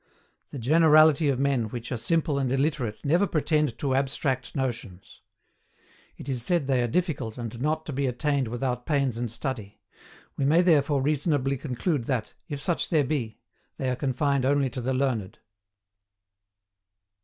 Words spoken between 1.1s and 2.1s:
of men which are